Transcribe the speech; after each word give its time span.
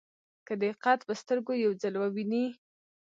که 0.47 0.53
دې 0.61 0.71
قد 0.83 0.99
په 1.07 1.13
سترګو 1.21 1.53
یو 1.63 1.71
ځل 1.81 1.93
وویني. 1.97 2.45